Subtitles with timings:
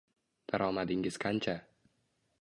[0.51, 1.57] Daromadingiz qancha?